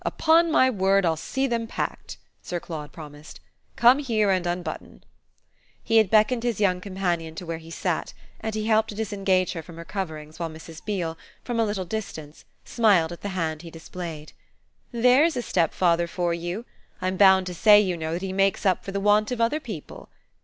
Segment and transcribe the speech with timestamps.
[0.03, 3.39] Upon my word I'll see them packed!" Sir Claude promised.
[3.75, 5.03] "Come here and unbutton."
[5.83, 9.53] He had beckoned his young companion to where he sat, and he helped to disengage
[9.53, 10.83] her from her coverings while Mrs.
[10.83, 14.33] Beale, from a little distance, smiled at the hand he displayed.
[14.91, 16.65] "There's a stepfather for you!
[16.99, 19.59] I'm bound to say, you know, that he makes up for the want of other
[19.59, 20.09] people."